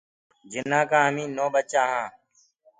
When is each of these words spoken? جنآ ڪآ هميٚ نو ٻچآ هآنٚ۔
جنآ 0.51 0.81
ڪآ 0.91 0.99
هميٚ 1.07 1.33
نو 1.35 1.45
ٻچآ 1.53 1.83
هآنٚ۔ 1.93 2.11